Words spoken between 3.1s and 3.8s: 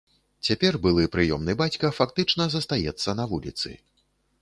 на вуліцы.